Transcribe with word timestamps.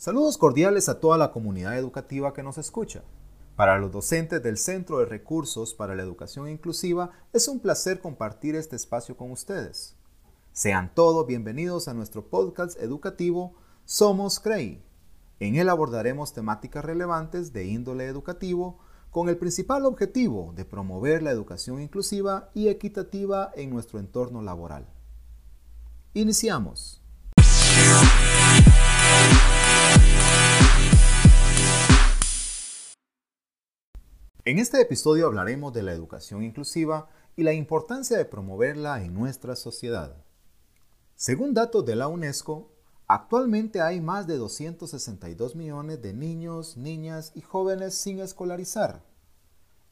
Saludos 0.00 0.38
cordiales 0.38 0.88
a 0.88 0.98
toda 0.98 1.18
la 1.18 1.30
comunidad 1.30 1.76
educativa 1.76 2.32
que 2.32 2.42
nos 2.42 2.56
escucha. 2.56 3.02
Para 3.54 3.78
los 3.78 3.92
docentes 3.92 4.42
del 4.42 4.56
Centro 4.56 4.98
de 4.98 5.04
Recursos 5.04 5.74
para 5.74 5.94
la 5.94 6.02
Educación 6.02 6.48
Inclusiva, 6.48 7.10
es 7.34 7.48
un 7.48 7.60
placer 7.60 8.00
compartir 8.00 8.54
este 8.54 8.76
espacio 8.76 9.14
con 9.14 9.30
ustedes. 9.30 9.96
Sean 10.54 10.94
todos 10.94 11.26
bienvenidos 11.26 11.86
a 11.86 11.92
nuestro 11.92 12.30
podcast 12.30 12.80
educativo 12.80 13.52
Somos 13.84 14.40
CREI. 14.40 14.82
En 15.38 15.56
él 15.56 15.68
abordaremos 15.68 16.32
temáticas 16.32 16.82
relevantes 16.82 17.52
de 17.52 17.66
índole 17.66 18.06
educativo 18.06 18.78
con 19.10 19.28
el 19.28 19.36
principal 19.36 19.84
objetivo 19.84 20.54
de 20.56 20.64
promover 20.64 21.22
la 21.22 21.30
educación 21.30 21.82
inclusiva 21.82 22.48
y 22.54 22.68
equitativa 22.68 23.50
en 23.54 23.68
nuestro 23.68 23.98
entorno 23.98 24.40
laboral. 24.40 24.86
Iniciamos. 26.14 26.99
En 34.50 34.58
este 34.58 34.80
episodio 34.80 35.28
hablaremos 35.28 35.72
de 35.72 35.84
la 35.84 35.92
educación 35.92 36.42
inclusiva 36.42 37.08
y 37.36 37.44
la 37.44 37.52
importancia 37.52 38.18
de 38.18 38.24
promoverla 38.24 39.00
en 39.00 39.14
nuestra 39.14 39.54
sociedad. 39.54 40.24
Según 41.14 41.54
datos 41.54 41.86
de 41.86 41.94
la 41.94 42.08
UNESCO, 42.08 42.72
actualmente 43.06 43.80
hay 43.80 44.00
más 44.00 44.26
de 44.26 44.38
262 44.38 45.54
millones 45.54 46.02
de 46.02 46.14
niños, 46.14 46.76
niñas 46.76 47.30
y 47.36 47.42
jóvenes 47.42 47.94
sin 47.94 48.18
escolarizar, 48.18 49.04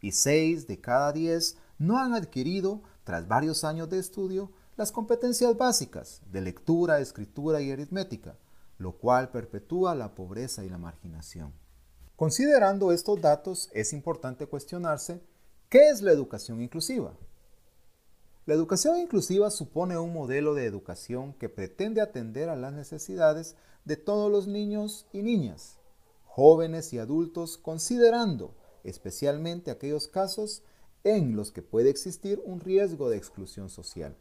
y 0.00 0.10
6 0.10 0.66
de 0.66 0.80
cada 0.80 1.12
10 1.12 1.56
no 1.78 2.00
han 2.00 2.12
adquirido, 2.12 2.82
tras 3.04 3.28
varios 3.28 3.62
años 3.62 3.88
de 3.88 4.00
estudio, 4.00 4.50
las 4.76 4.90
competencias 4.90 5.56
básicas 5.56 6.20
de 6.32 6.40
lectura, 6.40 6.98
escritura 6.98 7.60
y 7.60 7.70
aritmética, 7.70 8.36
lo 8.76 8.98
cual 8.98 9.30
perpetúa 9.30 9.94
la 9.94 10.16
pobreza 10.16 10.64
y 10.64 10.68
la 10.68 10.78
marginación. 10.78 11.52
Considerando 12.18 12.90
estos 12.90 13.20
datos, 13.20 13.70
es 13.72 13.92
importante 13.92 14.48
cuestionarse 14.48 15.20
qué 15.68 15.88
es 15.88 16.02
la 16.02 16.10
educación 16.10 16.60
inclusiva. 16.60 17.16
La 18.44 18.54
educación 18.54 18.98
inclusiva 18.98 19.52
supone 19.52 19.96
un 19.96 20.12
modelo 20.12 20.54
de 20.54 20.64
educación 20.64 21.32
que 21.34 21.48
pretende 21.48 22.00
atender 22.00 22.48
a 22.48 22.56
las 22.56 22.72
necesidades 22.72 23.54
de 23.84 23.96
todos 23.96 24.32
los 24.32 24.48
niños 24.48 25.06
y 25.12 25.22
niñas, 25.22 25.78
jóvenes 26.26 26.92
y 26.92 26.98
adultos, 26.98 27.56
considerando 27.56 28.52
especialmente 28.82 29.70
aquellos 29.70 30.08
casos 30.08 30.64
en 31.04 31.36
los 31.36 31.52
que 31.52 31.62
puede 31.62 31.88
existir 31.88 32.42
un 32.44 32.58
riesgo 32.58 33.10
de 33.10 33.16
exclusión 33.16 33.70
social. 33.70 34.16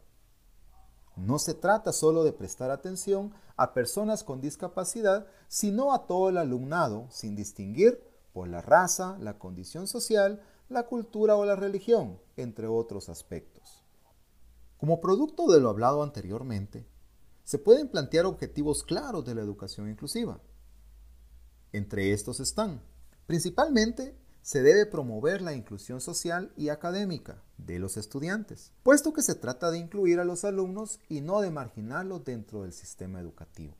No 1.17 1.39
se 1.39 1.55
trata 1.55 1.93
solo 1.93 2.23
de 2.23 2.31
prestar 2.31 2.69
atención 2.69 3.33
a 3.55 3.73
personas 3.73 4.23
con 4.23 4.39
discapacidad, 4.39 5.25
sino 5.47 5.91
a 5.93 6.05
todo 6.05 6.29
el 6.29 6.37
alumnado, 6.37 7.07
sin 7.09 7.35
distinguir 7.35 8.03
por 8.33 8.47
la 8.47 8.61
raza, 8.61 9.17
la 9.19 9.39
condición 9.39 9.87
social, 9.87 10.43
la 10.69 10.83
cultura 10.83 11.35
o 11.35 11.43
la 11.43 11.55
religión, 11.55 12.19
entre 12.35 12.67
otros 12.67 13.09
aspectos. 13.09 13.83
Como 14.77 15.01
producto 15.01 15.47
de 15.47 15.59
lo 15.59 15.69
hablado 15.69 16.03
anteriormente, 16.03 16.85
se 17.43 17.57
pueden 17.57 17.87
plantear 17.87 18.27
objetivos 18.27 18.83
claros 18.83 19.25
de 19.25 19.33
la 19.33 19.41
educación 19.41 19.89
inclusiva. 19.89 20.39
Entre 21.71 22.13
estos 22.13 22.39
están, 22.39 22.83
principalmente, 23.25 24.15
se 24.43 24.61
debe 24.61 24.85
promover 24.85 25.41
la 25.41 25.53
inclusión 25.53 25.99
social 25.99 26.53
y 26.55 26.69
académica 26.69 27.41
de 27.67 27.79
los 27.79 27.97
estudiantes, 27.97 28.71
puesto 28.81 29.13
que 29.13 29.21
se 29.21 29.35
trata 29.35 29.69
de 29.69 29.77
incluir 29.77 30.19
a 30.19 30.25
los 30.25 30.45
alumnos 30.45 30.99
y 31.09 31.21
no 31.21 31.41
de 31.41 31.51
marginarlos 31.51 32.23
dentro 32.23 32.63
del 32.63 32.73
sistema 32.73 33.19
educativo. 33.19 33.75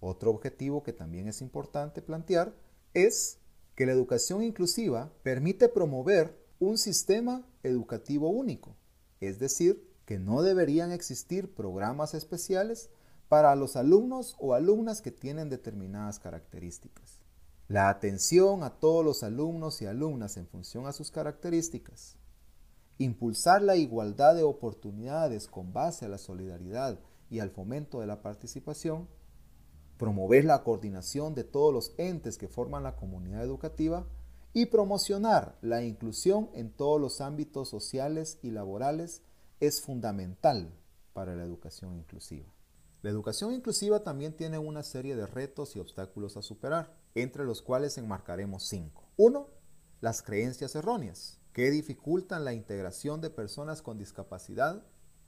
Otro 0.00 0.30
objetivo 0.30 0.82
que 0.82 0.92
también 0.92 1.28
es 1.28 1.40
importante 1.40 2.02
plantear 2.02 2.52
es 2.94 3.38
que 3.74 3.86
la 3.86 3.92
educación 3.92 4.42
inclusiva 4.42 5.12
permite 5.22 5.68
promover 5.68 6.36
un 6.58 6.76
sistema 6.78 7.46
educativo 7.62 8.28
único, 8.28 8.76
es 9.20 9.38
decir, 9.38 9.88
que 10.04 10.18
no 10.18 10.42
deberían 10.42 10.90
existir 10.90 11.54
programas 11.54 12.14
especiales 12.14 12.90
para 13.28 13.54
los 13.54 13.76
alumnos 13.76 14.36
o 14.38 14.54
alumnas 14.54 15.00
que 15.00 15.12
tienen 15.12 15.48
determinadas 15.48 16.18
características. 16.18 17.20
La 17.68 17.88
atención 17.88 18.64
a 18.64 18.70
todos 18.70 19.04
los 19.04 19.22
alumnos 19.22 19.80
y 19.82 19.86
alumnas 19.86 20.38
en 20.38 20.48
función 20.48 20.86
a 20.86 20.92
sus 20.92 21.10
características. 21.10 22.16
Impulsar 22.98 23.62
la 23.62 23.76
igualdad 23.76 24.34
de 24.34 24.42
oportunidades 24.42 25.46
con 25.46 25.72
base 25.72 26.04
a 26.04 26.08
la 26.08 26.18
solidaridad 26.18 26.98
y 27.30 27.38
al 27.38 27.50
fomento 27.50 28.00
de 28.00 28.06
la 28.06 28.22
participación. 28.22 29.08
Promover 29.96 30.44
la 30.44 30.62
coordinación 30.62 31.34
de 31.34 31.44
todos 31.44 31.72
los 31.72 31.94
entes 31.96 32.38
que 32.38 32.48
forman 32.48 32.82
la 32.82 32.96
comunidad 32.96 33.42
educativa 33.42 34.06
y 34.52 34.66
promocionar 34.66 35.56
la 35.62 35.84
inclusión 35.84 36.50
en 36.54 36.70
todos 36.70 37.00
los 37.00 37.20
ámbitos 37.20 37.68
sociales 37.68 38.38
y 38.42 38.50
laborales 38.50 39.22
es 39.60 39.80
fundamental 39.80 40.72
para 41.12 41.36
la 41.36 41.44
educación 41.44 41.96
inclusiva. 41.96 42.46
La 43.02 43.10
educación 43.10 43.52
inclusiva 43.52 44.02
también 44.02 44.34
tiene 44.34 44.58
una 44.58 44.82
serie 44.82 45.14
de 45.14 45.26
retos 45.26 45.76
y 45.76 45.78
obstáculos 45.78 46.36
a 46.36 46.42
superar 46.42 46.96
entre 47.14 47.44
los 47.44 47.62
cuales 47.62 47.98
enmarcaremos 47.98 48.66
cinco. 48.68 49.04
Uno, 49.16 49.48
las 50.00 50.22
creencias 50.22 50.74
erróneas, 50.74 51.37
que 51.52 51.70
dificultan 51.70 52.44
la 52.44 52.52
integración 52.52 53.20
de 53.20 53.30
personas 53.30 53.82
con 53.82 53.98
discapacidad 53.98 54.84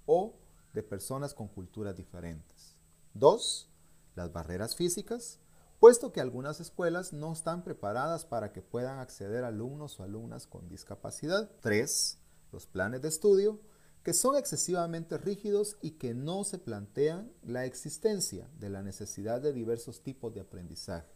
o 0.06 0.36
de 0.72 0.82
personas 0.82 1.34
con 1.34 1.48
culturas 1.48 1.96
diferentes. 1.96 2.76
Dos, 3.14 3.68
las 4.14 4.32
barreras 4.32 4.76
físicas, 4.76 5.40
puesto 5.78 6.12
que 6.12 6.20
algunas 6.20 6.60
escuelas 6.60 7.12
no 7.12 7.32
están 7.32 7.64
preparadas 7.64 8.24
para 8.24 8.52
que 8.52 8.62
puedan 8.62 8.98
acceder 8.98 9.44
alumnos 9.44 9.98
o 9.98 10.02
alumnas 10.02 10.46
con 10.46 10.68
discapacidad. 10.68 11.50
Tres, 11.60 12.18
los 12.52 12.66
planes 12.66 13.02
de 13.02 13.08
estudio, 13.08 13.60
que 14.02 14.14
son 14.14 14.36
excesivamente 14.36 15.18
rígidos 15.18 15.76
y 15.82 15.92
que 15.92 16.14
no 16.14 16.44
se 16.44 16.58
plantean 16.58 17.32
la 17.42 17.66
existencia 17.66 18.48
de 18.58 18.70
la 18.70 18.82
necesidad 18.82 19.40
de 19.40 19.52
diversos 19.52 20.02
tipos 20.02 20.32
de 20.32 20.40
aprendizaje. 20.40 21.14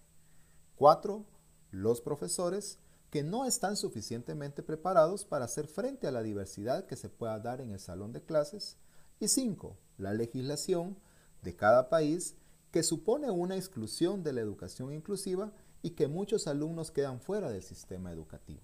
Cuatro, 0.77 1.25
los 1.71 2.01
profesores 2.01 2.79
que 3.15 3.23
no 3.23 3.45
están 3.45 3.77
suficientemente 3.77 4.61
preparados 4.65 5.25
para 5.25 5.45
hacer 5.45 5.69
frente 5.69 6.09
a 6.09 6.11
la 6.11 6.25
diversidad 6.25 6.85
que 6.87 6.97
se 6.97 7.09
pueda 7.09 7.39
dar 7.39 7.61
en 7.61 7.71
el 7.71 7.79
salón 7.79 8.13
de 8.13 8.25
clases. 8.25 8.77
Y 9.21 9.29
cinco, 9.29 9.77
la 9.99 10.13
legislación 10.13 10.99
de 11.41 11.55
cada 11.55 11.89
país 11.91 12.35
que 12.73 12.83
supone 12.83 13.31
una 13.31 13.55
exclusión 13.55 14.25
de 14.25 14.33
la 14.33 14.41
educación 14.41 14.93
inclusiva 14.93 15.53
y 15.81 15.91
que 15.91 16.09
muchos 16.09 16.49
alumnos 16.49 16.91
quedan 16.91 17.21
fuera 17.21 17.51
del 17.51 17.63
sistema 17.63 18.11
educativo. 18.11 18.63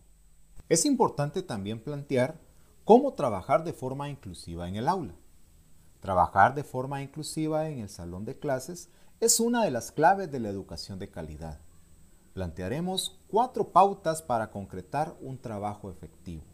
Es 0.69 0.85
importante 0.85 1.45
también 1.45 1.81
plantear 1.81 2.41
cómo 2.85 3.15
trabajar 3.15 3.63
de 3.63 3.73
forma 3.73 4.11
inclusiva 4.11 4.69
en 4.69 4.75
el 4.75 4.89
aula. 4.89 5.15
Trabajar 6.01 6.57
de 6.57 6.65
forma 6.65 7.03
inclusiva 7.03 7.69
en 7.69 7.79
el 7.79 7.89
salón 7.89 8.25
de 8.25 8.37
clases 8.37 8.89
es 9.21 9.39
una 9.39 9.63
de 9.63 9.71
las 9.71 9.93
claves 9.93 10.29
de 10.33 10.41
la 10.41 10.49
educación 10.49 10.99
de 10.99 11.09
calidad 11.09 11.61
plantearemos 12.33 13.21
cuatro 13.29 13.73
pautas 13.73 14.23
para 14.23 14.51
concretar 14.51 15.17
un 15.21 15.39
trabajo 15.39 15.91
efectivo. 15.91 16.45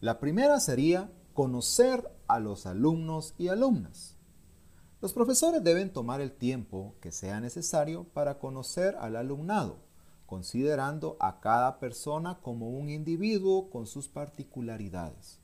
La 0.00 0.20
primera 0.20 0.60
sería 0.60 1.10
conocer 1.34 2.10
a 2.28 2.38
los 2.38 2.66
alumnos 2.66 3.34
y 3.38 3.48
alumnas. 3.48 4.16
Los 5.00 5.12
profesores 5.12 5.62
deben 5.62 5.92
tomar 5.92 6.20
el 6.20 6.32
tiempo 6.32 6.94
que 7.00 7.12
sea 7.12 7.40
necesario 7.40 8.04
para 8.04 8.38
conocer 8.38 8.96
al 8.98 9.16
alumnado, 9.16 9.78
considerando 10.26 11.16
a 11.20 11.40
cada 11.40 11.78
persona 11.78 12.40
como 12.40 12.70
un 12.70 12.88
individuo 12.88 13.70
con 13.70 13.86
sus 13.86 14.08
particularidades. 14.08 15.40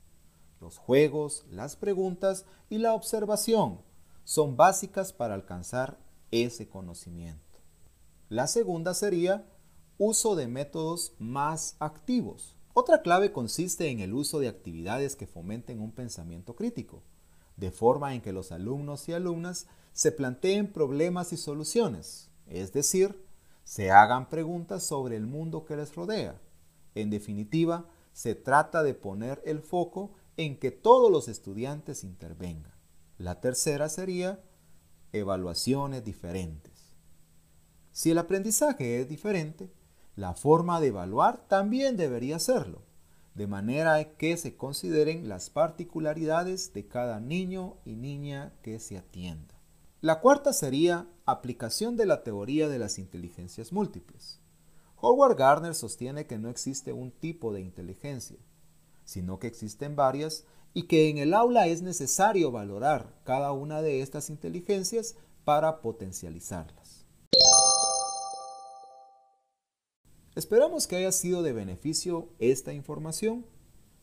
Los 0.59 0.77
juegos, 0.77 1.45
las 1.49 1.75
preguntas 1.75 2.45
y 2.69 2.77
la 2.77 2.93
observación 2.93 3.81
son 4.23 4.55
básicas 4.55 5.13
para 5.13 5.35
alcanzar 5.35 5.97
ese 6.31 6.67
conocimiento. 6.67 7.42
La 8.29 8.47
segunda 8.47 8.93
sería 8.93 9.45
uso 9.97 10.35
de 10.35 10.47
métodos 10.47 11.13
más 11.19 11.75
activos. 11.79 12.55
Otra 12.73 13.01
clave 13.01 13.31
consiste 13.31 13.89
en 13.89 13.99
el 13.99 14.13
uso 14.13 14.39
de 14.39 14.47
actividades 14.47 15.15
que 15.15 15.27
fomenten 15.27 15.79
un 15.79 15.91
pensamiento 15.91 16.55
crítico, 16.55 17.03
de 17.57 17.71
forma 17.71 18.15
en 18.15 18.21
que 18.21 18.33
los 18.33 18.51
alumnos 18.51 19.07
y 19.07 19.13
alumnas 19.13 19.67
se 19.91 20.11
planteen 20.11 20.71
problemas 20.71 21.33
y 21.33 21.37
soluciones, 21.37 22.31
es 22.47 22.73
decir, 22.73 23.23
se 23.63 23.91
hagan 23.91 24.29
preguntas 24.29 24.83
sobre 24.83 25.15
el 25.15 25.27
mundo 25.27 25.65
que 25.65 25.77
les 25.77 25.95
rodea. 25.95 26.41
En 26.95 27.09
definitiva, 27.09 27.87
se 28.11 28.35
trata 28.35 28.83
de 28.83 28.93
poner 28.93 29.41
el 29.45 29.61
foco 29.61 30.13
en 30.37 30.59
que 30.59 30.71
todos 30.71 31.11
los 31.11 31.27
estudiantes 31.27 32.03
intervengan. 32.03 32.73
La 33.17 33.39
tercera 33.39 33.89
sería 33.89 34.43
evaluaciones 35.11 36.03
diferentes. 36.03 36.72
Si 37.93 38.09
el 38.09 38.17
aprendizaje 38.17 38.99
es 38.99 39.07
diferente, 39.07 39.71
la 40.15 40.33
forma 40.33 40.81
de 40.81 40.87
evaluar 40.87 41.47
también 41.47 41.95
debería 41.95 42.39
serlo, 42.39 42.81
de 43.35 43.45
manera 43.45 44.03
que 44.17 44.35
se 44.35 44.57
consideren 44.57 45.29
las 45.29 45.51
particularidades 45.51 46.73
de 46.73 46.87
cada 46.87 47.19
niño 47.19 47.77
y 47.85 47.95
niña 47.95 48.51
que 48.63 48.79
se 48.79 48.97
atienda. 48.97 49.53
La 50.01 50.21
cuarta 50.21 50.53
sería 50.53 51.07
aplicación 51.27 51.95
de 51.95 52.07
la 52.07 52.23
teoría 52.23 52.67
de 52.67 52.79
las 52.79 52.97
inteligencias 52.97 53.71
múltiples. 53.71 54.39
Howard 54.99 55.37
Gardner 55.37 55.75
sostiene 55.75 56.25
que 56.25 56.39
no 56.39 56.49
existe 56.49 56.93
un 56.93 57.11
tipo 57.11 57.53
de 57.53 57.61
inteligencia, 57.61 58.37
sino 59.05 59.37
que 59.37 59.45
existen 59.45 59.95
varias 59.95 60.45
y 60.73 60.87
que 60.87 61.09
en 61.09 61.19
el 61.19 61.35
aula 61.35 61.67
es 61.67 61.83
necesario 61.83 62.51
valorar 62.51 63.13
cada 63.23 63.51
una 63.51 63.83
de 63.83 64.01
estas 64.01 64.31
inteligencias 64.31 65.15
para 65.45 65.79
potencializarlas. 65.81 67.02
Esperamos 70.35 70.87
que 70.87 70.95
haya 70.95 71.11
sido 71.11 71.43
de 71.43 71.53
beneficio 71.53 72.27
esta 72.39 72.73
información. 72.73 73.45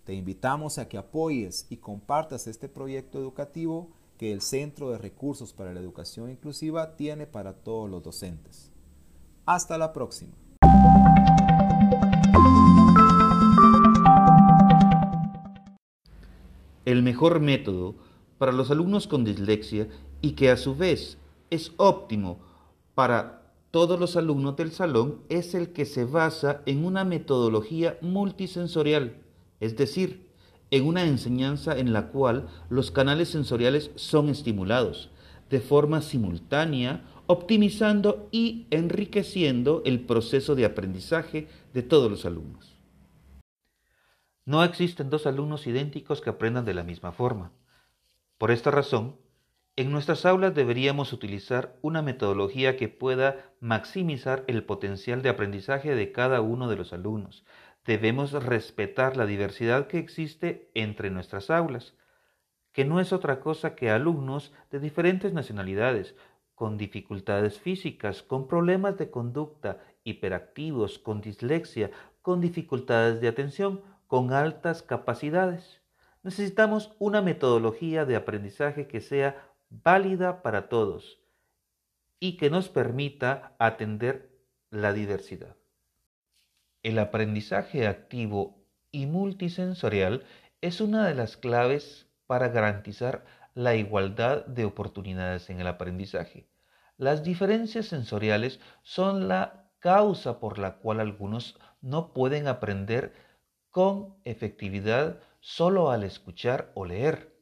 Te 0.04 0.14
invitamos 0.14 0.78
a 0.78 0.88
que 0.88 0.96
apoyes 0.96 1.66
y 1.70 1.78
compartas 1.78 2.46
este 2.46 2.68
proyecto 2.68 3.18
educativo 3.18 3.90
que 4.16 4.32
el 4.32 4.40
Centro 4.40 4.92
de 4.92 4.98
Recursos 4.98 5.52
para 5.52 5.74
la 5.74 5.80
Educación 5.80 6.30
Inclusiva 6.30 6.94
tiene 6.94 7.26
para 7.26 7.54
todos 7.54 7.90
los 7.90 8.04
docentes. 8.04 8.70
Hasta 9.44 9.76
la 9.76 9.92
próxima. 9.92 10.32
El 16.84 17.02
mejor 17.02 17.40
método 17.40 17.96
para 18.38 18.52
los 18.52 18.70
alumnos 18.70 19.08
con 19.08 19.24
dislexia 19.24 19.88
y 20.20 20.36
que 20.36 20.50
a 20.50 20.56
su 20.56 20.76
vez 20.76 21.18
es 21.50 21.72
óptimo 21.76 22.38
para 22.94 23.39
todos 23.70 24.00
los 24.00 24.16
alumnos 24.16 24.56
del 24.56 24.72
salón 24.72 25.22
es 25.28 25.54
el 25.54 25.72
que 25.72 25.84
se 25.84 26.04
basa 26.04 26.62
en 26.66 26.84
una 26.84 27.04
metodología 27.04 27.98
multisensorial, 28.00 29.22
es 29.60 29.76
decir, 29.76 30.28
en 30.70 30.86
una 30.86 31.04
enseñanza 31.04 31.78
en 31.78 31.92
la 31.92 32.08
cual 32.08 32.48
los 32.68 32.90
canales 32.90 33.28
sensoriales 33.28 33.90
son 33.96 34.28
estimulados 34.28 35.10
de 35.50 35.60
forma 35.60 36.00
simultánea, 36.00 37.04
optimizando 37.26 38.28
y 38.30 38.66
enriqueciendo 38.70 39.82
el 39.84 40.06
proceso 40.06 40.54
de 40.54 40.64
aprendizaje 40.64 41.48
de 41.74 41.82
todos 41.82 42.10
los 42.10 42.24
alumnos. 42.24 42.78
No 44.46 44.64
existen 44.64 45.10
dos 45.10 45.26
alumnos 45.26 45.66
idénticos 45.66 46.20
que 46.20 46.30
aprendan 46.30 46.64
de 46.64 46.74
la 46.74 46.84
misma 46.84 47.12
forma. 47.12 47.52
Por 48.38 48.50
esta 48.50 48.70
razón, 48.70 49.16
en 49.80 49.90
nuestras 49.90 50.26
aulas 50.26 50.54
deberíamos 50.54 51.14
utilizar 51.14 51.78
una 51.80 52.02
metodología 52.02 52.76
que 52.76 52.90
pueda 52.90 53.54
maximizar 53.60 54.44
el 54.46 54.62
potencial 54.62 55.22
de 55.22 55.30
aprendizaje 55.30 55.94
de 55.94 56.12
cada 56.12 56.42
uno 56.42 56.68
de 56.68 56.76
los 56.76 56.92
alumnos, 56.92 57.46
debemos 57.86 58.32
respetar 58.32 59.16
la 59.16 59.24
diversidad 59.24 59.86
que 59.86 59.98
existe 59.98 60.70
entre 60.74 61.08
nuestras 61.08 61.48
aulas, 61.48 61.94
que 62.72 62.84
no 62.84 63.00
es 63.00 63.14
otra 63.14 63.40
cosa 63.40 63.74
que 63.74 63.90
alumnos 63.90 64.52
de 64.70 64.80
diferentes 64.80 65.32
nacionalidades, 65.32 66.14
con 66.54 66.76
dificultades 66.76 67.58
físicas, 67.58 68.22
con 68.22 68.48
problemas 68.48 68.98
de 68.98 69.10
conducta, 69.10 69.78
hiperactivos, 70.04 70.98
con 70.98 71.22
dislexia, 71.22 71.90
con 72.20 72.42
dificultades 72.42 73.22
de 73.22 73.28
atención, 73.28 73.80
con 74.06 74.34
altas 74.34 74.82
capacidades. 74.82 75.80
Necesitamos 76.22 76.94
una 76.98 77.22
metodología 77.22 78.04
de 78.04 78.14
aprendizaje 78.14 78.86
que 78.86 79.00
sea 79.00 79.49
válida 79.70 80.42
para 80.42 80.68
todos 80.68 81.20
y 82.18 82.36
que 82.36 82.50
nos 82.50 82.68
permita 82.68 83.54
atender 83.58 84.30
la 84.68 84.92
diversidad. 84.92 85.56
El 86.82 86.98
aprendizaje 86.98 87.86
activo 87.86 88.66
y 88.90 89.06
multisensorial 89.06 90.24
es 90.60 90.80
una 90.80 91.06
de 91.06 91.14
las 91.14 91.36
claves 91.36 92.06
para 92.26 92.48
garantizar 92.48 93.24
la 93.54 93.74
igualdad 93.74 94.44
de 94.46 94.64
oportunidades 94.64 95.50
en 95.50 95.60
el 95.60 95.66
aprendizaje. 95.66 96.48
Las 96.96 97.22
diferencias 97.22 97.86
sensoriales 97.86 98.60
son 98.82 99.28
la 99.28 99.70
causa 99.78 100.38
por 100.38 100.58
la 100.58 100.76
cual 100.76 101.00
algunos 101.00 101.58
no 101.80 102.12
pueden 102.12 102.46
aprender 102.46 103.14
con 103.70 104.16
efectividad 104.24 105.20
solo 105.40 105.90
al 105.90 106.04
escuchar 106.04 106.70
o 106.74 106.84
leer. 106.84 107.34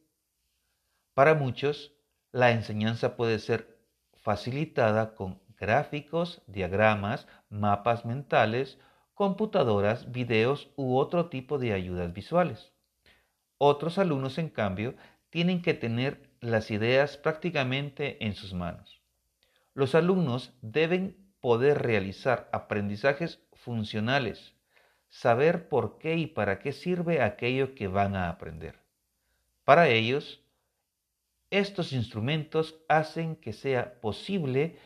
Para 1.15 1.35
muchos, 1.35 1.98
la 2.33 2.51
enseñanza 2.53 3.17
puede 3.17 3.39
ser 3.39 3.79
facilitada 4.15 5.15
con 5.15 5.41
gráficos, 5.57 6.43
diagramas, 6.47 7.27
mapas 7.49 8.05
mentales 8.05 8.79
computadoras, 9.15 10.13
videos 10.13 10.71
u 10.77 10.97
otro 10.97 11.29
tipo 11.29 11.59
de 11.59 11.73
ayudas 11.73 12.13
visuales. 12.13 12.73
Otros 13.57 13.99
alumnos, 13.99 14.39
en 14.39 14.49
cambio, 14.49 14.95
tienen 15.31 15.63
que 15.63 15.75
tener 15.75 16.31
las 16.41 16.71
ideas 16.71 17.17
prácticamente 17.17 18.25
en 18.25 18.35
sus 18.35 18.55
manos. 18.55 19.03
Los 19.75 19.97
alumnos 19.97 20.53
deben 20.63 21.17
poder 21.41 21.83
realizar 21.83 22.49
aprendizajes 22.53 23.43
funcionales, 23.55 24.55
saber 25.09 25.69
por 25.69 25.99
qué 25.99 26.17
y 26.17 26.27
para 26.27 26.61
qué 26.61 26.73
sirve 26.73 27.23
aquello 27.23 27.75
que 27.75 27.89
van 27.89 28.15
a 28.15 28.29
aprender. 28.29 28.79
Para 29.65 29.89
ellos, 29.89 30.43
estos 31.51 31.93
instrumentos 31.93 32.81
hacen 32.89 33.37
que 33.37 33.53
sea 33.53 34.01
posible 34.01 34.79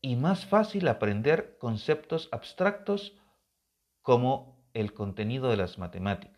y 0.00 0.16
más 0.16 0.46
fácil 0.46 0.88
aprender 0.88 1.56
conceptos 1.58 2.28
abstractos 2.32 3.14
como 4.02 4.58
el 4.74 4.94
contenido 4.94 5.50
de 5.50 5.56
las 5.56 5.78
matemáticas. 5.78 6.37